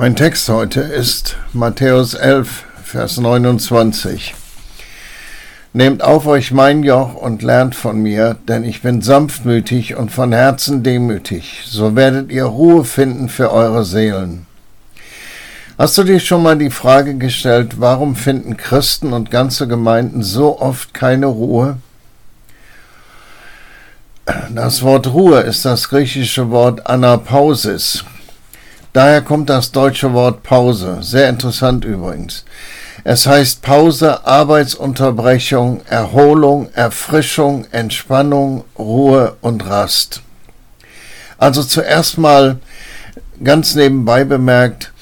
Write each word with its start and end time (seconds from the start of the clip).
Mein 0.00 0.16
Text 0.16 0.48
heute 0.48 0.80
ist 0.80 1.36
Matthäus 1.52 2.14
11, 2.14 2.64
Vers 2.84 3.18
29. 3.18 4.34
Nehmt 5.74 6.02
auf 6.02 6.26
euch 6.26 6.52
mein 6.52 6.82
Joch 6.82 7.14
und 7.16 7.42
lernt 7.42 7.74
von 7.74 8.00
mir, 8.00 8.38
denn 8.48 8.64
ich 8.64 8.80
bin 8.80 9.02
sanftmütig 9.02 9.96
und 9.96 10.10
von 10.10 10.32
Herzen 10.32 10.82
demütig, 10.82 11.64
so 11.66 11.96
werdet 11.96 12.32
ihr 12.32 12.46
Ruhe 12.46 12.86
finden 12.86 13.28
für 13.28 13.52
eure 13.52 13.84
Seelen. 13.84 14.46
Hast 15.76 15.98
du 15.98 16.04
dir 16.04 16.18
schon 16.18 16.44
mal 16.44 16.56
die 16.56 16.70
Frage 16.70 17.16
gestellt, 17.16 17.78
warum 17.78 18.16
finden 18.16 18.56
Christen 18.56 19.12
und 19.12 19.30
ganze 19.30 19.68
Gemeinden 19.68 20.22
so 20.22 20.62
oft 20.62 20.94
keine 20.94 21.26
Ruhe? 21.26 21.76
Das 24.48 24.80
Wort 24.80 25.08
Ruhe 25.08 25.40
ist 25.40 25.66
das 25.66 25.90
griechische 25.90 26.48
Wort 26.48 26.86
Anapausis. 26.86 28.02
Daher 28.92 29.22
kommt 29.22 29.48
das 29.48 29.70
deutsche 29.70 30.12
Wort 30.14 30.42
Pause. 30.42 30.98
Sehr 31.02 31.28
interessant 31.28 31.84
übrigens. 31.84 32.44
Es 33.04 33.26
heißt 33.26 33.62
Pause, 33.62 34.26
Arbeitsunterbrechung, 34.26 35.80
Erholung, 35.88 36.68
Erfrischung, 36.74 37.66
Entspannung, 37.70 38.64
Ruhe 38.78 39.36
und 39.40 39.66
Rast. 39.66 40.22
Also 41.38 41.62
zuerst 41.62 42.18
mal 42.18 42.58
ganz 43.42 43.74
nebenbei 43.74 44.24
bemerkt, 44.24 44.92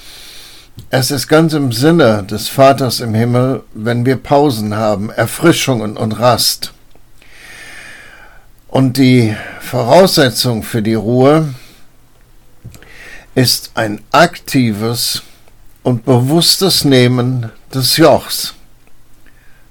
es 0.91 1.11
ist 1.11 1.27
ganz 1.27 1.53
im 1.55 1.73
Sinne 1.73 2.23
des 2.23 2.49
Vaters 2.49 3.01
im 3.01 3.15
Himmel, 3.15 3.63
wenn 3.75 4.07
wir 4.07 4.17
Pausen 4.17 4.77
haben, 4.77 5.11
Erfrischungen 5.11 5.97
und 5.97 6.13
Rast. 6.13 6.73
Und 8.69 8.97
die 8.97 9.35
Voraussetzung 9.61 10.63
für 10.63 10.83
die 10.83 10.95
Ruhe 10.95 11.49
ist 13.39 13.71
ein 13.75 14.01
aktives 14.11 15.23
und 15.85 16.05
bewusstes 16.05 16.85
Nehmen 16.85 17.53
des 17.73 17.97
Jochs. 17.97 18.55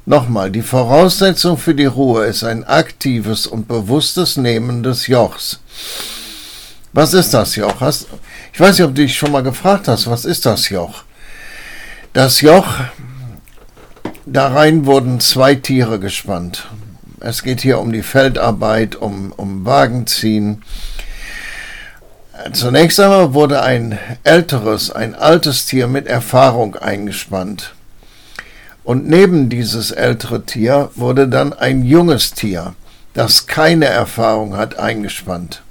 Nochmal, 0.05 0.51
die 0.51 0.61
Voraussetzung 0.61 1.57
für 1.57 1.75
die 1.75 1.83
Ruhe 1.83 2.27
ist 2.27 2.45
ein 2.45 2.63
aktives 2.63 3.45
und 3.45 3.67
bewusstes 3.67 4.37
Nehmen 4.37 4.83
des 4.83 5.07
Jochs. 5.07 5.59
Was 6.93 7.13
ist 7.13 7.33
das 7.33 7.57
Joch? 7.57 7.81
Hast, 7.81 8.07
ich 8.53 8.59
weiß 8.61 8.77
nicht, 8.77 8.87
ob 8.87 8.95
du 8.95 9.01
dich 9.01 9.17
schon 9.17 9.33
mal 9.33 9.43
gefragt 9.43 9.89
hast, 9.89 10.09
was 10.09 10.23
ist 10.23 10.45
das 10.45 10.69
Joch? 10.69 11.03
Das 12.13 12.39
Joch, 12.39 12.73
da 14.25 14.47
rein 14.47 14.85
wurden 14.85 15.19
zwei 15.19 15.55
Tiere 15.55 15.99
gespannt. 15.99 16.69
Es 17.19 17.43
geht 17.43 17.59
hier 17.59 17.79
um 17.79 17.91
die 17.91 18.03
Feldarbeit, 18.03 18.95
um, 18.95 19.33
um 19.35 19.65
Wagenziehen. 19.65 20.63
Zunächst 22.53 22.99
einmal 22.99 23.33
wurde 23.33 23.63
ein 23.63 23.97
älteres, 24.23 24.91
ein 24.91 25.15
altes 25.15 25.65
Tier 25.65 25.87
mit 25.87 26.05
Erfahrung 26.05 26.75
eingespannt. 26.75 27.73
Und 28.83 29.07
neben 29.07 29.49
dieses 29.49 29.89
ältere 29.91 30.45
Tier 30.45 30.91
wurde 30.95 31.27
dann 31.27 31.51
ein 31.51 31.83
junges 31.83 32.33
Tier, 32.33 32.75
das 33.13 33.47
keine 33.47 33.85
Erfahrung 33.85 34.55
hat, 34.55 34.77
eingespannt. 34.77 35.63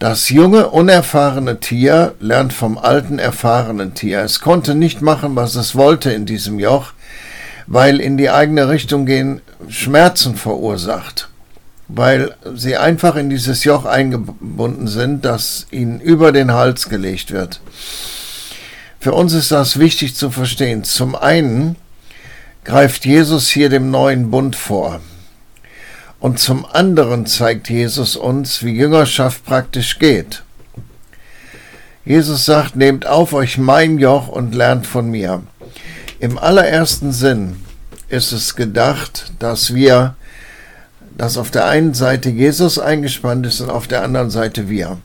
Das 0.00 0.28
junge, 0.28 0.68
unerfahrene 0.70 1.60
Tier 1.60 2.14
lernt 2.18 2.52
vom 2.52 2.76
alten, 2.76 3.20
erfahrenen 3.20 3.94
Tier. 3.94 4.22
Es 4.22 4.40
konnte 4.40 4.74
nicht 4.74 5.02
machen, 5.02 5.36
was 5.36 5.54
es 5.54 5.76
wollte 5.76 6.10
in 6.10 6.26
diesem 6.26 6.58
Joch, 6.58 6.92
weil 7.68 8.00
in 8.00 8.18
die 8.18 8.30
eigene 8.30 8.68
Richtung 8.68 9.06
gehen 9.06 9.40
Schmerzen 9.68 10.34
verursacht 10.34 11.28
weil 11.94 12.34
sie 12.54 12.76
einfach 12.76 13.16
in 13.16 13.28
dieses 13.28 13.64
Joch 13.64 13.84
eingebunden 13.84 14.88
sind, 14.88 15.24
das 15.24 15.66
ihnen 15.70 16.00
über 16.00 16.32
den 16.32 16.52
Hals 16.52 16.88
gelegt 16.88 17.30
wird. 17.30 17.60
Für 18.98 19.12
uns 19.12 19.34
ist 19.34 19.50
das 19.50 19.78
wichtig 19.78 20.14
zu 20.14 20.30
verstehen. 20.30 20.84
Zum 20.84 21.14
einen 21.14 21.76
greift 22.64 23.04
Jesus 23.04 23.48
hier 23.48 23.68
dem 23.68 23.90
neuen 23.90 24.30
Bund 24.30 24.56
vor. 24.56 25.00
Und 26.18 26.38
zum 26.38 26.64
anderen 26.64 27.26
zeigt 27.26 27.68
Jesus 27.68 28.16
uns, 28.16 28.62
wie 28.62 28.76
Jüngerschaft 28.76 29.44
praktisch 29.44 29.98
geht. 29.98 30.44
Jesus 32.04 32.44
sagt, 32.44 32.76
nehmt 32.76 33.06
auf 33.06 33.32
euch 33.32 33.58
mein 33.58 33.98
Joch 33.98 34.28
und 34.28 34.54
lernt 34.54 34.86
von 34.86 35.10
mir. 35.10 35.42
Im 36.20 36.38
allerersten 36.38 37.12
Sinn 37.12 37.56
ist 38.08 38.32
es 38.32 38.54
gedacht, 38.54 39.32
dass 39.40 39.74
wir 39.74 40.14
dass 41.16 41.36
auf 41.36 41.50
der 41.50 41.66
einen 41.66 41.94
Seite 41.94 42.30
Jesus 42.30 42.78
eingespannt 42.78 43.46
ist 43.46 43.60
und 43.60 43.70
auf 43.70 43.86
der 43.86 44.02
anderen 44.02 44.30
Seite 44.30 44.68
wir. 44.68 44.98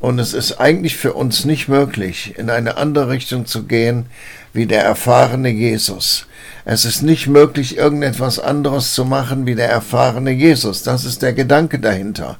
Und 0.00 0.18
es 0.18 0.34
ist 0.34 0.60
eigentlich 0.60 0.96
für 0.96 1.12
uns 1.12 1.44
nicht 1.44 1.68
möglich, 1.68 2.34
in 2.36 2.50
eine 2.50 2.76
andere 2.76 3.08
Richtung 3.08 3.46
zu 3.46 3.64
gehen 3.64 4.06
wie 4.52 4.66
der 4.66 4.82
erfahrene 4.82 5.48
Jesus. 5.48 6.26
Es 6.64 6.84
ist 6.84 7.02
nicht 7.02 7.28
möglich, 7.28 7.76
irgendetwas 7.76 8.38
anderes 8.38 8.94
zu 8.94 9.04
machen 9.04 9.46
wie 9.46 9.54
der 9.54 9.68
erfahrene 9.68 10.32
Jesus. 10.32 10.82
Das 10.82 11.04
ist 11.04 11.22
der 11.22 11.32
Gedanke 11.32 11.78
dahinter. 11.78 12.36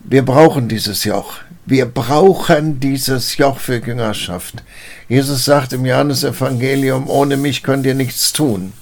Wir 0.00 0.24
brauchen 0.24 0.68
dieses 0.68 1.04
Joch. 1.04 1.34
Wir 1.66 1.86
brauchen 1.86 2.80
dieses 2.80 3.36
Joch 3.36 3.58
für 3.58 3.76
Jüngerschaft. 3.76 4.62
Jesus 5.08 5.44
sagt 5.44 5.72
im 5.72 5.86
Johannesevangelium, 5.86 7.08
ohne 7.08 7.36
mich 7.36 7.62
könnt 7.62 7.86
ihr 7.86 7.94
nichts 7.94 8.32
tun. 8.32 8.72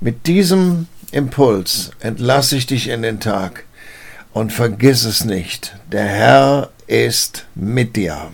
Mit 0.00 0.26
diesem 0.26 0.88
Impuls 1.12 1.90
entlasse 2.00 2.56
ich 2.56 2.66
dich 2.66 2.88
in 2.88 3.02
den 3.02 3.20
Tag 3.20 3.64
und 4.32 4.50
vergiss 4.50 5.04
es 5.04 5.26
nicht, 5.26 5.76
der 5.92 6.06
Herr 6.06 6.70
ist 6.86 7.44
mit 7.54 7.96
dir. 7.96 8.30